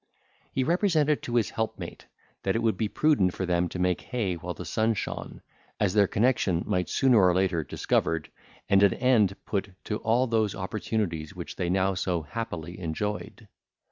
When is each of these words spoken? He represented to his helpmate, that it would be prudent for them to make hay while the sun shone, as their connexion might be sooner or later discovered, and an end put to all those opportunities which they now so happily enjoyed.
He 0.51 0.63
represented 0.63 1.21
to 1.21 1.35
his 1.35 1.51
helpmate, 1.51 2.07
that 2.41 2.55
it 2.55 2.63
would 2.63 2.75
be 2.75 2.87
prudent 2.87 3.35
for 3.35 3.45
them 3.45 3.69
to 3.69 3.77
make 3.77 4.01
hay 4.01 4.33
while 4.33 4.55
the 4.55 4.65
sun 4.65 4.95
shone, 4.95 5.43
as 5.79 5.93
their 5.93 6.07
connexion 6.07 6.63
might 6.65 6.87
be 6.87 6.91
sooner 6.91 7.19
or 7.23 7.35
later 7.35 7.63
discovered, 7.63 8.31
and 8.67 8.81
an 8.81 8.95
end 8.95 9.35
put 9.45 9.69
to 9.83 9.97
all 9.97 10.25
those 10.25 10.55
opportunities 10.55 11.35
which 11.35 11.55
they 11.55 11.69
now 11.69 11.93
so 11.93 12.23
happily 12.23 12.79
enjoyed. 12.79 13.47